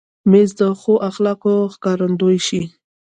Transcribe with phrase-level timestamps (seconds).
[0.31, 2.61] مېز د ښو اخلاقو ښکارندوی شي.